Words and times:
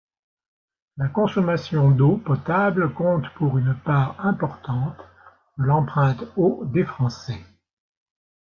La 0.97 1.09
consommation 1.09 1.91
d'eau 1.91 2.17
potable 2.17 2.91
compte 2.91 3.31
pour 3.35 3.59
une 3.59 3.75
part 3.83 4.19
importante 4.25 4.97
de 5.59 5.63
l'empreinte 5.65 6.23
eau 6.37 6.65
des 6.65 6.85
français. 6.85 7.45